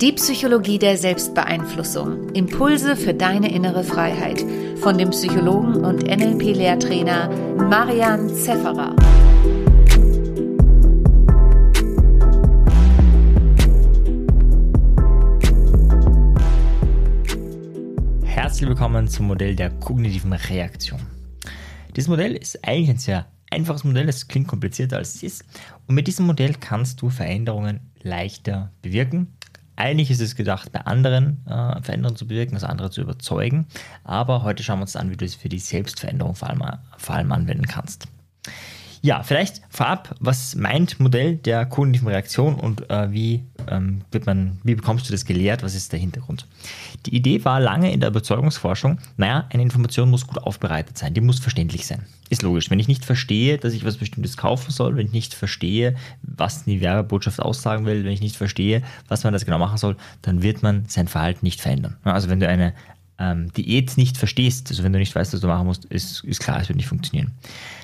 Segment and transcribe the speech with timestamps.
[0.00, 2.28] Die Psychologie der Selbstbeeinflussung.
[2.34, 4.44] Impulse für deine innere Freiheit.
[4.76, 8.94] Von dem Psychologen und NLP-Lehrtrainer Marian Zefferer.
[18.24, 21.00] Herzlich willkommen zum Modell der kognitiven Reaktion.
[21.96, 25.44] Dieses Modell ist eigentlich ein sehr einfaches Modell, es klingt komplizierter als es ist.
[25.86, 29.35] Und mit diesem Modell kannst du Veränderungen leichter bewirken.
[29.76, 33.66] Eigentlich ist es gedacht, bei anderen äh, Veränderungen zu bewirken, also andere zu überzeugen.
[34.04, 36.62] Aber heute schauen wir uns an, wie du es für die Selbstveränderung vor allem,
[36.96, 38.08] vor allem anwenden kannst.
[39.02, 44.58] Ja, vielleicht vorab, was meint Modell der kognitiven Reaktion und äh, wie, ähm, wird man,
[44.64, 45.62] wie bekommst du das gelehrt?
[45.62, 46.46] Was ist der Hintergrund?
[47.06, 51.20] Die Idee war lange in der Überzeugungsforschung, naja, eine Information muss gut aufbereitet sein, die
[51.20, 52.04] muss verständlich sein.
[52.28, 52.70] Ist logisch.
[52.70, 56.64] Wenn ich nicht verstehe, dass ich was Bestimmtes kaufen soll, wenn ich nicht verstehe, was
[56.64, 60.42] die Werbebotschaft aussagen will, wenn ich nicht verstehe, was man das genau machen soll, dann
[60.42, 61.96] wird man sein Verhalten nicht verändern.
[62.02, 62.74] Also wenn du eine
[63.18, 66.40] ähm, Diät nicht verstehst, also wenn du nicht weißt, was du machen musst, ist, ist
[66.40, 67.32] klar, es wird nicht funktionieren.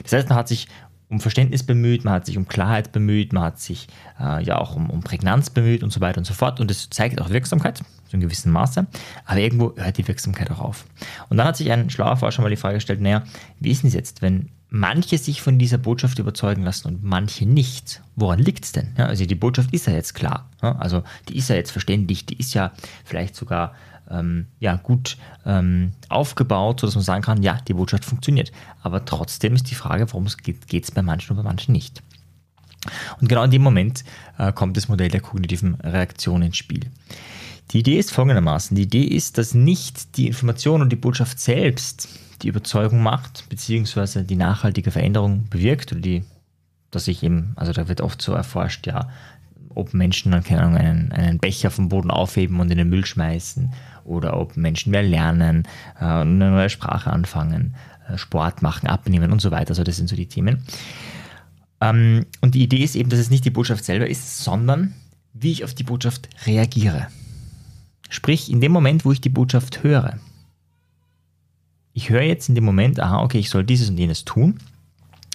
[0.02, 0.68] Das heißt, man hat sich
[1.12, 3.86] um Verständnis bemüht, man hat sich um Klarheit bemüht, man hat sich
[4.18, 6.58] äh, ja auch um, um Prägnanz bemüht und so weiter und so fort.
[6.58, 8.86] Und das zeigt auch Wirksamkeit, so in gewissem Maße.
[9.26, 10.86] Aber irgendwo hört die Wirksamkeit auch auf.
[11.28, 13.24] Und dann hat sich ein schlauer Forscher mal die Frage gestellt, naja,
[13.60, 17.44] wie ist denn es jetzt, wenn manche sich von dieser Botschaft überzeugen lassen und manche
[17.44, 18.02] nicht?
[18.16, 18.88] Woran liegt es denn?
[18.96, 20.48] Ja, also die Botschaft ist ja jetzt klar.
[20.62, 22.72] Ja, also die ist ja jetzt verständlich, die ist ja
[23.04, 23.74] vielleicht sogar
[24.10, 28.50] ähm, ja, gut ähm, aufgebaut, sodass man sagen kann, ja, die Botschaft funktioniert.
[28.82, 32.02] Aber trotzdem ist die Frage, warum es geht es bei manchen und bei manchen nicht.
[33.20, 34.04] Und genau in dem Moment
[34.38, 36.90] äh, kommt das Modell der kognitiven Reaktion ins Spiel.
[37.72, 38.74] Die Idee ist folgendermaßen.
[38.74, 42.08] Die Idee ist, dass nicht die Information und die Botschaft selbst
[42.42, 46.24] die Überzeugung macht, beziehungsweise die nachhaltige Veränderung bewirkt oder die,
[46.90, 49.08] dass sich eben, also da wird oft so erforscht, ja,
[49.74, 53.06] ob Menschen dann, keine Ahnung, einen, einen Becher vom Boden aufheben und in den Müll
[53.06, 53.72] schmeißen
[54.04, 55.66] oder ob Menschen mehr lernen,
[55.98, 57.74] äh, eine neue Sprache anfangen,
[58.08, 59.70] äh, Sport machen, abnehmen und so weiter.
[59.70, 60.62] Also das sind so die Themen.
[61.80, 64.94] Ähm, und die Idee ist eben, dass es nicht die Botschaft selber ist, sondern
[65.32, 67.08] wie ich auf die Botschaft reagiere.
[68.10, 70.18] Sprich, in dem Moment, wo ich die Botschaft höre.
[71.92, 74.58] Ich höre jetzt in dem Moment, aha, okay, ich soll dieses und jenes tun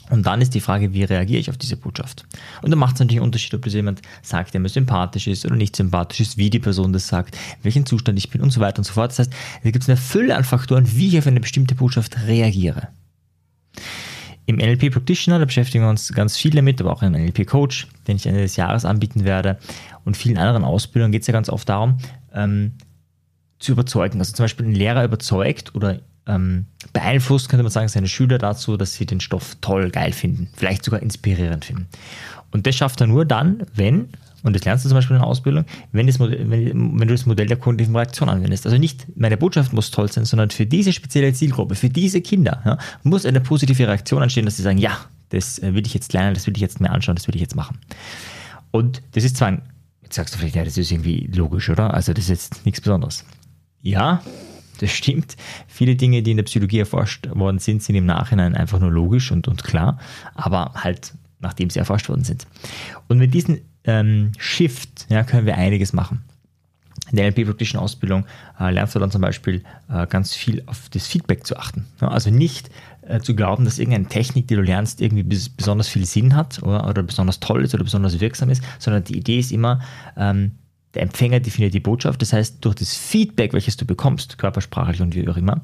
[0.10, 2.26] und dann ist die Frage, wie reagiere ich auf diese Botschaft?
[2.62, 5.46] Und dann macht es natürlich einen Unterschied, ob das jemand sagt, der mir sympathisch ist
[5.46, 8.62] oder nicht sympathisch ist, wie die Person das sagt, welchen Zustand ich bin und so
[8.62, 9.12] weiter und so fort.
[9.12, 12.26] Das heißt, da gibt es eine Fülle an Faktoren, wie ich auf eine bestimmte Botschaft
[12.26, 12.88] reagiere.
[14.46, 17.88] Im NLP Practitioner, da beschäftigen wir uns ganz viel damit, aber auch im NLP Coach,
[18.08, 19.60] den ich Ende des Jahres anbieten werde,
[20.06, 21.98] und vielen anderen Ausbildungen geht es ja ganz oft darum,
[22.34, 22.72] ähm,
[23.60, 24.20] zu überzeugen.
[24.20, 28.78] Also zum Beispiel ein Lehrer überzeugt oder ähm, beeinflusst, könnte man sagen, seine Schüler dazu,
[28.78, 31.88] dass sie den Stoff toll, geil finden, vielleicht sogar inspirierend finden.
[32.52, 34.10] Und das schafft er nur dann, wenn,
[34.44, 37.26] und das lernst du zum Beispiel in der Ausbildung, wenn, Modell, wenn, wenn du das
[37.26, 38.66] Modell der kognitiven Reaktion anwendest.
[38.66, 42.62] Also nicht meine Botschaft muss toll sein, sondern für diese spezielle Zielgruppe, für diese Kinder,
[42.66, 44.98] ja, muss eine positive Reaktion entstehen, dass sie sagen, ja,
[45.30, 47.42] das äh, will ich jetzt lernen, das will ich jetzt mir anschauen, das will ich
[47.42, 47.80] jetzt machen.
[48.72, 49.62] Und das ist zwar ein,
[50.02, 51.94] jetzt sagst du vielleicht, ja, das ist irgendwie logisch, oder?
[51.94, 53.26] Also das ist jetzt nichts Besonderes.
[53.82, 54.22] Ja,
[54.78, 55.36] das stimmt.
[55.68, 59.32] Viele Dinge, die in der Psychologie erforscht worden sind, sind im Nachhinein einfach nur logisch
[59.32, 60.00] und, und klar,
[60.36, 62.48] aber halt nachdem sie erforscht worden sind.
[63.08, 66.24] Und mit diesem ähm, Shift ja, können wir einiges machen.
[67.12, 68.26] In der NLP-praktischen Ausbildung
[68.60, 71.86] äh, lernst du dann zum Beispiel äh, ganz viel auf das Feedback zu achten.
[72.02, 72.70] Ja, also nicht
[73.04, 76.62] äh, zu glauben, dass irgendeine Technik, die du lernst, irgendwie bis, besonders viel Sinn hat
[76.64, 79.80] oder, oder, besonders toll ist oder besonders wirksam ist, sondern die Idee ist immer,
[80.18, 80.54] ähm,
[80.98, 85.14] der Empfänger definiert die Botschaft, das heißt, durch das Feedback, welches du bekommst, körpersprachlich und
[85.14, 85.62] wie auch immer,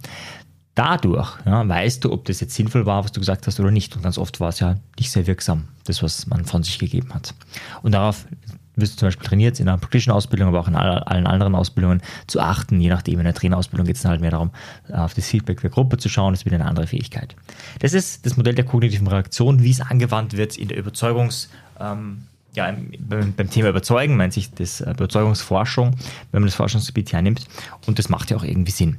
[0.75, 3.95] dadurch ja, weißt du, ob das jetzt sinnvoll war, was du gesagt hast oder nicht.
[3.95, 7.15] Und ganz oft war es ja nicht sehr wirksam, das, was man von sich gegeben
[7.15, 7.33] hat.
[7.81, 8.27] Und darauf
[8.75, 12.01] wirst du zum Beispiel trainiert, in einer praktischen Ausbildung, aber auch in allen anderen Ausbildungen
[12.27, 12.79] zu achten.
[12.79, 14.51] Je nachdem, in der Trainerausbildung geht es halt mehr darum,
[14.91, 16.33] auf das Feedback der Gruppe zu schauen.
[16.33, 17.35] Das ist wieder eine andere Fähigkeit.
[17.79, 22.27] Das ist das Modell der kognitiven Reaktion, wie es angewandt wird in der Überzeugungs- ähm,
[22.55, 25.95] ja, beim, Thema Überzeugen meint sich das äh, Überzeugungsforschung,
[26.31, 27.45] wenn man das Forschungsgebiet hernimmt.
[27.87, 28.97] Und das macht ja auch irgendwie Sinn.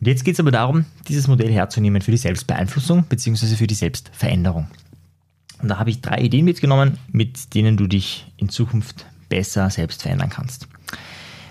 [0.00, 3.56] Und jetzt geht es aber darum, dieses Modell herzunehmen für die Selbstbeeinflussung bzw.
[3.56, 4.68] für die Selbstveränderung.
[5.60, 10.02] Und da habe ich drei Ideen mitgenommen, mit denen du dich in Zukunft besser selbst
[10.02, 10.68] verändern kannst.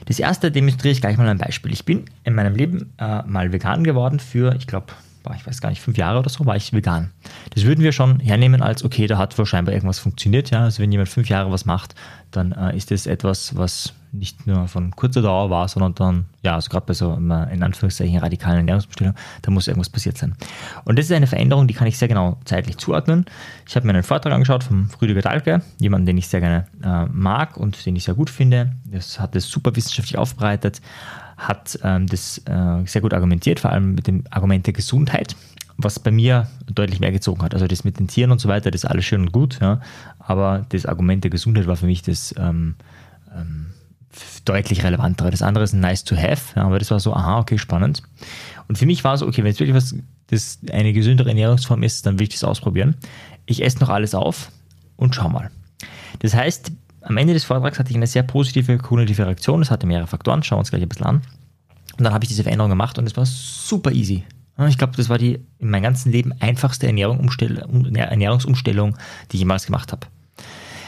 [0.06, 1.74] Das erste demonstriere ich gleich mal ein Beispiel.
[1.74, 4.94] Ich bin in meinem Leben äh, mal vegan geworden für, ich glaube,
[5.36, 7.12] ich weiß gar nicht, fünf Jahre oder so war ich vegan.
[7.54, 10.52] Das würden wir schon hernehmen als, okay, da hat wahrscheinlich irgendwas funktioniert.
[10.52, 10.64] Ja?
[10.64, 11.96] Also wenn jemand fünf Jahre was macht,
[12.32, 16.56] dann äh, ist das etwas, was nicht nur von kurzer Dauer war, sondern dann, ja,
[16.56, 20.36] also gerade bei so einer, in Anführungszeichen radikalen Ernährungsumstellung, da muss irgendwas passiert sein.
[20.86, 23.26] Und das ist eine Veränderung, die kann ich sehr genau zeitlich zuordnen.
[23.68, 27.06] Ich habe mir einen Vortrag angeschaut von Rüdiger Dahlke, jemanden, den ich sehr gerne äh,
[27.12, 28.74] mag und den ich sehr gut finde.
[28.86, 30.82] Das hat es super wissenschaftlich aufbereitet,
[31.38, 35.36] hat ähm, das äh, sehr gut argumentiert, vor allem mit dem Argument der Gesundheit
[35.78, 37.54] was bei mir deutlich mehr gezogen hat.
[37.54, 39.80] Also das mit den Tieren und so weiter, das ist alles schön und gut, ja,
[40.18, 42.76] aber das Argument der Gesundheit war für mich das ähm,
[43.36, 43.67] ähm,
[44.46, 45.32] deutlich relevantere.
[45.32, 48.04] Das andere ist nice to have, ja, aber das war so, aha, okay, spannend.
[48.68, 49.96] Und für mich war es so, okay, wenn es wirklich was,
[50.28, 52.96] das eine gesündere Ernährungsform ist, dann will ich das ausprobieren.
[53.46, 54.52] Ich esse noch alles auf
[54.96, 55.52] und schau mal.
[56.20, 56.72] Das heißt,
[57.02, 59.62] am Ende des Vortrags hatte ich eine sehr positive kognitive Reaktion.
[59.62, 61.22] Das hatte mehrere Faktoren, schauen wir uns gleich ein bisschen an.
[61.98, 64.24] Und dann habe ich diese Veränderung gemacht und es war super easy.
[64.68, 68.98] Ich glaube, das war die in meinem ganzen Leben einfachste Ernährungsumstellung,
[69.32, 70.08] die ich jemals gemacht habe.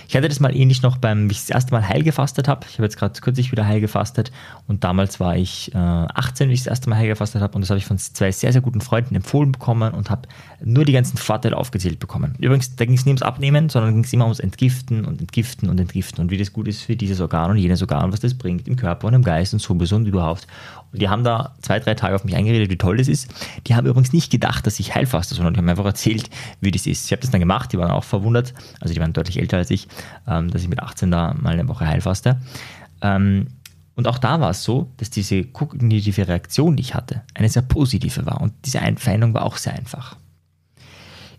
[0.10, 2.66] Ich hatte das mal ähnlich noch beim, wie ich das erste Mal heil gefastet habe.
[2.68, 4.32] Ich habe jetzt gerade kürzlich wieder heil gefastet
[4.68, 7.62] und damals war ich äh, 18, wie ich das erste Mal heil gefastet habe und
[7.62, 10.24] das habe ich von zwei sehr, sehr guten Freunden empfohlen bekommen und habe
[10.64, 12.34] nur die ganzen Vorteile aufgezählt bekommen.
[12.40, 15.70] Übrigens, da ging es nie ums Abnehmen, sondern ging es immer ums Entgiften und Entgiften
[15.70, 18.34] und Entgiften und wie das gut ist für dieses Organ und jenes Organ, was das
[18.34, 20.48] bringt im Körper und im Geist und sowieso und überhaupt.
[20.92, 23.30] Die haben da zwei, drei Tage auf mich eingeredet, wie toll das ist.
[23.68, 26.30] Die haben übrigens nicht gedacht, dass ich heilfaste, sondern die haben einfach erzählt,
[26.62, 27.06] wie das ist.
[27.06, 29.70] Ich habe das dann gemacht, die waren auch verwundert, also die waren deutlich älter als
[29.70, 29.88] ich,
[30.28, 32.38] ähm, dass ich mit 18 da mal eine Woche heilfaste.
[33.02, 33.48] Ähm,
[33.96, 37.64] und auch da war es so, dass diese kognitive Reaktion, die ich hatte, eine sehr
[37.64, 38.40] positive war.
[38.40, 40.16] Und diese Veränderung war auch sehr einfach.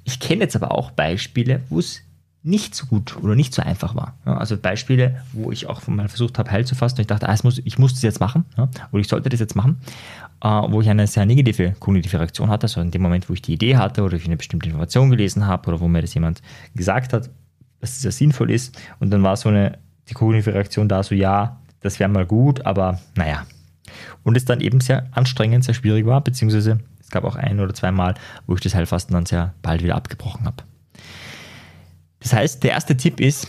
[0.04, 2.02] Ich kenne jetzt aber auch Beispiele, wo es
[2.42, 4.14] nicht so gut oder nicht so einfach war.
[4.24, 7.36] also Beispiele, wo ich auch mal versucht habe, heil zu fassen und ich dachte, ah,
[7.42, 8.44] muss, ich muss das jetzt machen
[8.92, 9.78] oder ich sollte das jetzt machen,
[10.42, 13.42] äh, wo ich eine sehr negative kognitive Reaktion hatte, also in dem Moment, wo ich
[13.42, 16.40] die Idee hatte oder ich eine bestimmte Information gelesen habe oder wo mir das jemand
[16.74, 17.28] gesagt hat,
[17.80, 19.78] dass es ja sinnvoll ist und dann war so eine
[20.08, 23.46] die kognitive Reaktion da, so ja, das wäre mal gut, aber naja.
[24.22, 27.74] Und es dann eben sehr anstrengend, sehr schwierig war, beziehungsweise es gab auch ein oder
[27.74, 28.14] zwei Mal,
[28.46, 30.62] wo ich das Heilfasten dann sehr bald wieder abgebrochen habe.
[32.20, 33.48] Das heißt, der erste Tipp ist,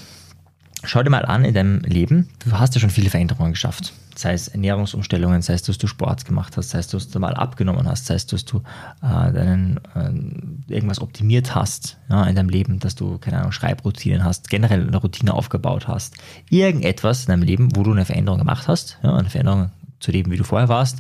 [0.84, 3.94] schau dir mal an in deinem Leben, du hast ja schon viele Veränderungen geschafft.
[4.16, 7.34] Sei es Ernährungsumstellungen, sei es, dass du Sport gemacht hast, sei es, dass du mal
[7.34, 8.60] abgenommen hast, sei es, dass du
[9.02, 14.24] äh, deinen, äh, irgendwas optimiert hast ja, in deinem Leben, dass du, keine Ahnung, Schreibroutinen
[14.24, 16.16] hast, generell eine Routine aufgebaut hast.
[16.50, 20.32] Irgendetwas in deinem Leben, wo du eine Veränderung gemacht hast, ja, eine Veränderung zu leben,
[20.32, 20.98] wie du vorher warst,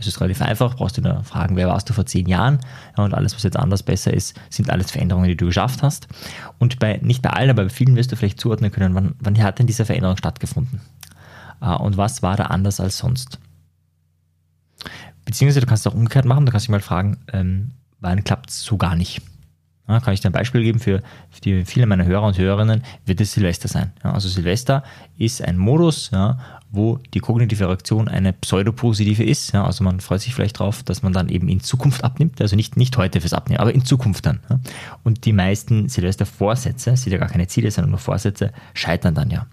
[0.00, 2.58] das ist relativ einfach, brauchst du nur fragen, wer warst du vor zehn Jahren?
[2.96, 6.08] Ja, und alles, was jetzt anders besser ist, sind alles Veränderungen, die du geschafft hast.
[6.58, 9.42] Und bei, nicht bei allen, aber bei vielen wirst du vielleicht zuordnen können, wann, wann
[9.42, 10.80] hat denn diese Veränderung stattgefunden?
[11.60, 13.38] Äh, und was war da anders als sonst?
[15.26, 18.48] Beziehungsweise du kannst es auch umgekehrt machen, du kannst dich mal fragen, ähm, wann klappt
[18.48, 19.20] es so gar nicht?
[19.90, 22.84] Ja, kann ich dir ein Beispiel geben für, für die, viele meiner Hörer und Hörerinnen,
[23.06, 23.92] wird es Silvester sein.
[24.04, 24.84] Ja, also Silvester
[25.18, 26.38] ist ein Modus, ja,
[26.70, 29.52] wo die kognitive Reaktion eine pseudopositive ist.
[29.52, 32.54] Ja, also man freut sich vielleicht darauf, dass man dann eben in Zukunft abnimmt, also
[32.54, 34.40] nicht, nicht heute fürs Abnehmen, aber in Zukunft dann.
[34.48, 34.60] Ja.
[35.02, 39.46] Und die meisten Silvester-Vorsätze, sind ja gar keine Ziele, sondern nur Vorsätze, scheitern dann ja.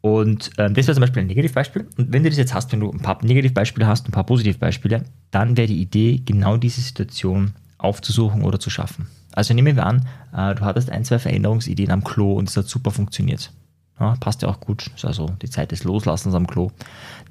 [0.00, 1.86] Und ähm, das wäre zum Beispiel ein Negativbeispiel.
[1.96, 5.04] Und wenn du das jetzt hast, wenn du ein paar Negativbeispiele hast, ein paar Positivbeispiele,
[5.30, 9.08] dann wäre die Idee, genau diese Situation aufzusuchen oder zu schaffen.
[9.32, 12.68] Also nehmen wir an, äh, du hattest ein, zwei Veränderungsideen am Klo und es hat
[12.68, 13.52] super funktioniert.
[13.98, 16.70] Ja, passt ja auch gut, ist also die Zeit des Loslassens am Klo.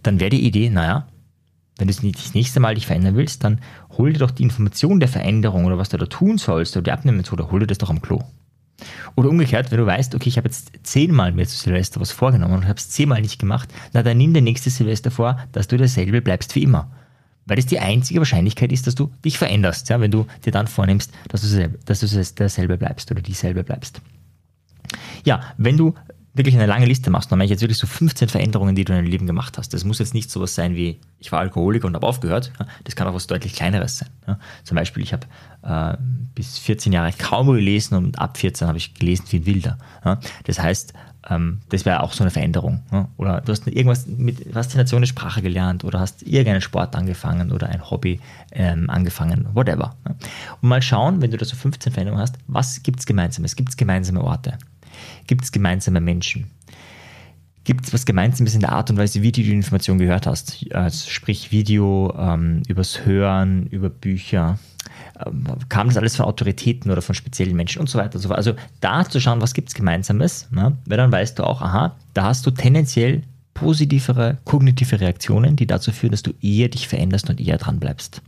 [0.03, 1.07] Dann wäre die Idee, naja,
[1.77, 3.59] wenn du das nächste Mal dich verändern willst, dann
[3.97, 6.91] hol dir doch die Information der Veränderung oder was du da tun sollst oder die
[6.91, 8.21] Abnehmmethode, hol dir das doch am Klo.
[9.15, 12.55] Oder umgekehrt, wenn du weißt, okay, ich habe jetzt zehnmal mir zu Silvester was vorgenommen
[12.55, 15.77] und habe es zehnmal nicht gemacht, na dann nimm dir nächste Silvester vor, dass du
[15.77, 16.89] derselbe bleibst wie immer
[17.51, 20.67] weil das die einzige Wahrscheinlichkeit ist, dass du dich veränderst, ja, wenn du dir dann
[20.67, 24.01] vornimmst, dass du, selber, dass du derselbe bleibst oder dieselbe bleibst.
[25.25, 25.93] Ja, wenn du
[26.33, 28.93] wirklich eine lange Liste machst, dann meine ich jetzt wirklich so 15 Veränderungen, die du
[28.93, 29.73] in deinem Leben gemacht hast.
[29.73, 32.53] Das muss jetzt nicht sowas sein wie, ich war Alkoholiker und habe aufgehört.
[32.85, 34.37] Das kann auch was deutlich Kleineres sein.
[34.63, 35.27] Zum Beispiel, ich habe
[35.63, 35.97] äh,
[36.33, 39.77] bis 14 Jahre kaum gelesen und ab 14 habe ich gelesen wie ein Wilder.
[40.45, 40.93] Das heißt,
[41.29, 42.81] ähm, das wäre auch so eine Veränderung.
[43.17, 47.69] Oder du hast irgendwas mit Faszination der Sprache gelernt oder hast irgendeinen Sport angefangen oder
[47.69, 48.19] ein Hobby
[48.51, 49.95] ähm, angefangen, whatever.
[50.61, 53.55] Und mal schauen, wenn du da so 15 Veränderungen hast, was gibt es Gemeinsames?
[53.55, 54.57] Gibt es gemeinsame Orte?
[55.27, 56.49] Gibt es gemeinsame Menschen?
[57.63, 60.65] Gibt es was Gemeinsames in der Art und Weise, wie du die Information gehört hast?
[60.73, 64.57] Also sprich Video, ähm, übers Hören, über Bücher.
[65.25, 68.27] Ähm, kam das alles von Autoritäten oder von speziellen Menschen und so weiter und so
[68.27, 68.37] fort.
[68.37, 70.77] Also da zu schauen, was gibt es Gemeinsames, ne?
[70.85, 75.91] weil dann weißt du auch, aha, da hast du tendenziell positivere kognitive Reaktionen, die dazu
[75.91, 78.21] führen, dass du eher dich veränderst und eher dran bleibst.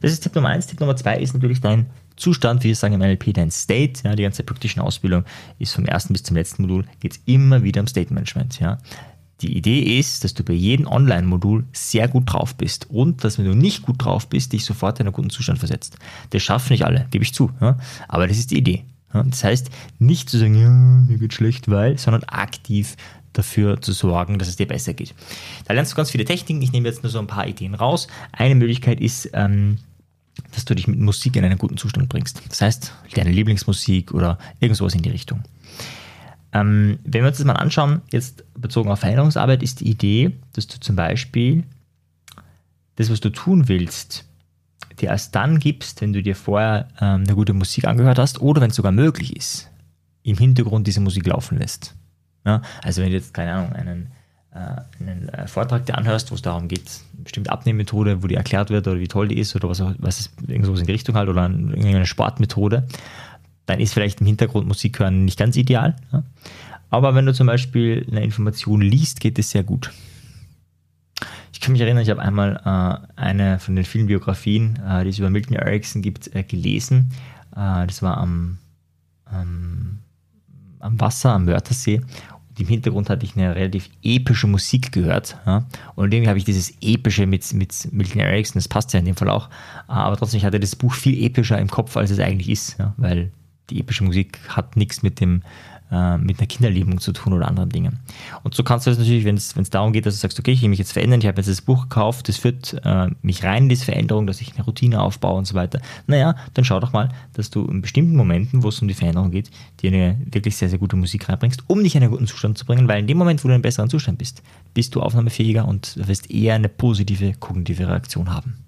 [0.00, 0.66] Das ist Tipp Nummer eins.
[0.66, 4.02] Tipp Nummer zwei ist natürlich dein Zustand, wie wir sagen im NLP, dein State.
[4.04, 5.24] Ja, die ganze praktischen Ausbildung
[5.58, 8.60] ist vom ersten bis zum letzten Modul, geht es immer wieder um State Management.
[8.60, 8.78] Ja.
[9.40, 13.46] Die Idee ist, dass du bei jedem Online-Modul sehr gut drauf bist und dass, wenn
[13.46, 15.96] du nicht gut drauf bist, dich sofort in einen guten Zustand versetzt.
[16.30, 17.50] Das schaffen nicht alle, gebe ich zu.
[17.60, 17.78] Ja?
[18.08, 18.84] Aber das ist die Idee.
[19.14, 19.22] Ja?
[19.22, 22.96] Das heißt, nicht zu sagen, ja, mir geht schlecht, weil, sondern aktiv
[23.32, 25.14] dafür zu sorgen, dass es dir besser geht.
[25.66, 26.62] Da lernst du ganz viele Techniken.
[26.62, 28.08] Ich nehme jetzt nur so ein paar Ideen raus.
[28.32, 29.78] Eine Möglichkeit ist, ähm,
[30.52, 32.42] dass du dich mit Musik in einen guten Zustand bringst.
[32.48, 35.42] Das heißt, deine Lieblingsmusik oder irgendwas in die Richtung.
[36.52, 40.66] Ähm, wenn wir uns das mal anschauen, jetzt bezogen auf Veränderungsarbeit, ist die Idee, dass
[40.66, 41.64] du zum Beispiel
[42.96, 44.24] das, was du tun willst,
[45.00, 48.60] dir erst dann gibst, wenn du dir vorher ähm, eine gute Musik angehört hast oder
[48.60, 49.70] wenn es sogar möglich ist,
[50.22, 51.94] im Hintergrund diese Musik laufen lässt.
[52.44, 52.62] Ja?
[52.82, 54.08] Also wenn du jetzt, keine Ahnung, einen,
[54.52, 58.36] äh, einen äh, Vortrag dir anhörst, wo es darum geht, eine bestimmte Abnehmmethode, wo dir
[58.36, 61.14] erklärt wird oder wie toll die ist oder was, was ist, irgendwas in die Richtung
[61.14, 62.86] halt oder irgendeine Sportmethode,
[63.70, 65.96] dann ist vielleicht im Hintergrund Musik hören nicht ganz ideal.
[66.12, 66.24] Ja?
[66.90, 69.92] Aber wenn du zum Beispiel eine Information liest, geht es sehr gut.
[71.52, 75.10] Ich kann mich erinnern, ich habe einmal äh, eine von den vielen Biografien, äh, die
[75.10, 77.12] es über Milton Erickson gibt, äh, gelesen.
[77.52, 78.58] Äh, das war am,
[79.26, 79.98] am,
[80.80, 82.00] am, Wasser, am Wörthersee.
[82.58, 85.36] Im Hintergrund hatte ich eine relativ epische Musik gehört.
[85.46, 85.66] Ja?
[85.94, 89.16] Und irgendwie habe ich dieses Epische mit, mit Milton Erickson, das passt ja in dem
[89.16, 89.48] Fall auch.
[89.88, 92.78] Äh, aber trotzdem, ich hatte das Buch viel epischer im Kopf, als es eigentlich ist.
[92.78, 92.94] Ja?
[92.96, 93.30] Weil
[93.70, 95.42] die epische Musik hat nichts mit dem
[95.92, 97.98] äh, mit einer Kinderlebung zu tun oder anderen Dingen.
[98.44, 100.62] Und so kannst du das natürlich, wenn es darum geht, dass du sagst, okay, ich
[100.62, 103.64] will mich jetzt verändern, ich habe jetzt das Buch gekauft, das führt äh, mich rein
[103.64, 105.80] in diese Veränderung, dass ich eine Routine aufbaue und so weiter.
[106.06, 109.32] Naja, dann schau doch mal, dass du in bestimmten Momenten, wo es um die Veränderung
[109.32, 109.50] geht,
[109.80, 112.66] dir eine wirklich sehr, sehr gute Musik reinbringst, um dich in einen guten Zustand zu
[112.66, 114.42] bringen, weil in dem Moment, wo du in einem besseren Zustand bist,
[114.74, 118.58] bist du aufnahmefähiger und wirst eher eine positive kognitive Reaktion haben.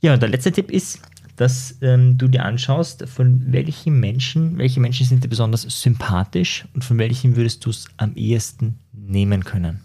[0.00, 1.00] Ja, und der letzte Tipp ist,
[1.38, 6.84] dass ähm, du dir anschaust, von welchen Menschen, welche Menschen sind dir besonders sympathisch und
[6.84, 9.80] von welchen würdest du es am ehesten nehmen können.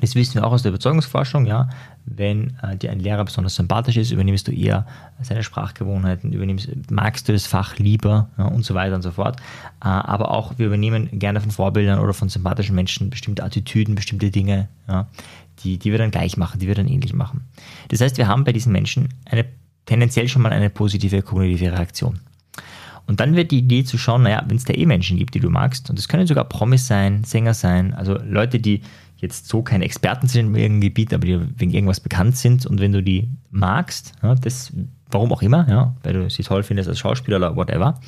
[0.00, 1.70] Das wissen wir auch aus der Überzeugungsforschung, ja.
[2.04, 4.86] Wenn äh, dir ein Lehrer besonders sympathisch ist, übernimmst du eher
[5.22, 9.40] seine Sprachgewohnheiten, übernimmst, magst du das Fach lieber ja, und so weiter und so fort.
[9.80, 14.30] Äh, aber auch wir übernehmen gerne von Vorbildern oder von sympathischen Menschen bestimmte Attitüden, bestimmte
[14.30, 15.06] Dinge, ja,
[15.60, 17.42] die, die wir dann gleich machen, die wir dann ähnlich machen.
[17.88, 19.46] Das heißt, wir haben bei diesen Menschen eine
[19.86, 22.20] tendenziell schon mal eine positive kognitive Reaktion.
[23.06, 25.40] Und dann wird die Idee zu schauen, naja, wenn es da eh Menschen gibt, die
[25.40, 28.82] du magst, und es können sogar Promis sein, Sänger sein, also Leute, die
[29.18, 32.80] jetzt so keine Experten sind in irgendeinem Gebiet, aber die wegen irgendwas bekannt sind, und
[32.80, 34.72] wenn du die magst, ja, das,
[35.10, 38.00] warum auch immer, ja, weil du sie toll findest als Schauspieler oder whatever,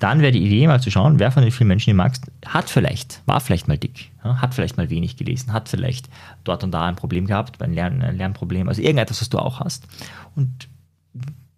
[0.00, 2.30] dann wäre die Idee mal zu schauen, wer von den vielen Menschen, die du magst,
[2.44, 6.08] hat vielleicht, war vielleicht mal dick, ja, hat vielleicht mal wenig gelesen, hat vielleicht
[6.42, 9.60] dort und da ein Problem gehabt, ein, Lern, ein Lernproblem, also irgendetwas, was du auch
[9.60, 9.86] hast.
[10.34, 10.68] Und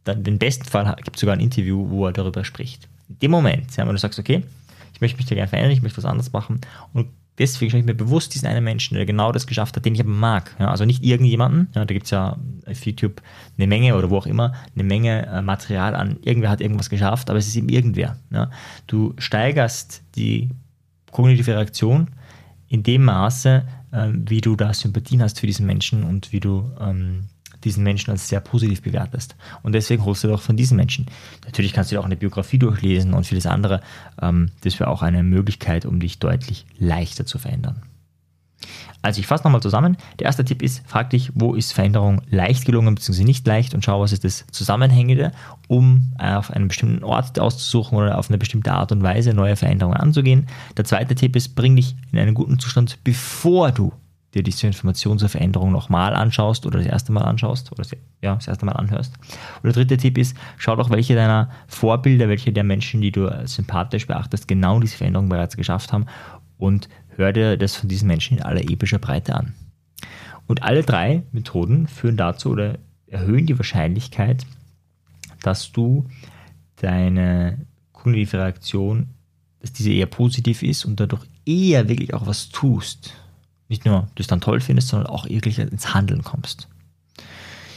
[0.07, 2.89] dann den besten Fall gibt es sogar ein Interview, wo er darüber spricht.
[3.09, 4.43] In dem Moment, ja, wenn du sagst, okay,
[4.95, 6.61] ich möchte mich da gerne verändern, ich möchte was anderes machen
[6.93, 7.09] und
[7.39, 10.01] deswegen schaue ich mir bewusst diesen einen Menschen, der genau das geschafft hat, den ich
[10.01, 10.55] aber mag.
[10.59, 13.21] Ja, also nicht irgendjemanden, ja, da gibt es ja auf YouTube
[13.59, 17.29] eine Menge oder wo auch immer, eine Menge äh, Material an, irgendwer hat irgendwas geschafft,
[17.29, 18.17] aber es ist eben irgendwer.
[18.31, 18.51] Ja.
[18.87, 20.51] Du steigerst die
[21.11, 22.09] kognitive Reaktion
[22.69, 26.71] in dem Maße, äh, wie du da Sympathien hast für diesen Menschen und wie du
[26.81, 27.25] ähm,
[27.67, 29.37] diesen Menschen als sehr positiv bewertest.
[29.63, 31.07] Und deswegen holst du doch von diesen Menschen.
[31.45, 33.83] Natürlich kannst du dir auch eine Biografie durchlesen und vieles andere.
[34.21, 37.83] Ähm, das wäre auch eine Möglichkeit, um dich deutlich leichter zu verändern.
[39.03, 39.97] Also ich fasse nochmal zusammen.
[40.19, 43.25] Der erste Tipp ist, frag dich, wo ist Veränderung leicht gelungen bzw.
[43.25, 45.33] nicht leicht und schau, was ist das Zusammenhängende,
[45.69, 49.97] um auf einen bestimmten Ort auszusuchen oder auf eine bestimmte Art und Weise neue Veränderungen
[49.97, 50.49] anzugehen.
[50.77, 53.93] Der zweite Tipp ist, bring dich in einen guten Zustand, bevor du
[54.37, 57.85] dir diese Information zur Veränderung nochmal anschaust oder das erste Mal anschaust oder
[58.23, 59.15] ja, das erste Mal anhörst.
[59.57, 63.29] Und der dritte Tipp ist, schau doch, welche deiner Vorbilder, welche der Menschen, die du
[63.47, 66.07] sympathisch beachtest, genau diese Veränderung bereits geschafft haben
[66.59, 69.55] und hör dir das von diesen Menschen in aller epischer Breite an.
[70.47, 74.47] Und alle drei Methoden führen dazu oder erhöhen die Wahrscheinlichkeit,
[75.43, 76.07] dass du
[76.77, 79.09] deine kognitive Reaktion,
[79.61, 83.15] dass diese eher positiv ist und dadurch eher wirklich auch was tust
[83.69, 86.69] nicht nur das dann toll findest, sondern auch wirklich ins Handeln kommst.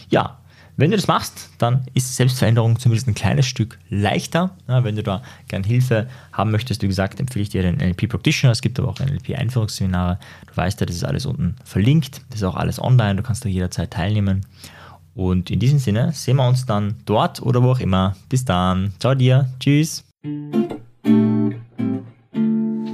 [0.10, 0.40] Ja,
[0.80, 4.52] wenn du das machst, dann ist Selbstveränderung zumindest ein kleines Stück leichter.
[4.66, 8.08] Ja, wenn du da gern Hilfe haben möchtest, wie gesagt, empfehle ich dir den NLP
[8.08, 8.54] Practitioner.
[8.54, 10.20] Es gibt aber auch NLP Einführungsseminare.
[10.48, 12.22] Du weißt ja, das ist alles unten verlinkt.
[12.30, 13.18] Das ist auch alles online.
[13.18, 14.46] Du kannst da jederzeit teilnehmen.
[15.16, 18.16] Und in diesem Sinne sehen wir uns dann dort oder wo auch immer.
[18.30, 18.94] Bis dann.
[19.00, 19.50] Ciao dir.
[19.60, 20.06] Tschüss.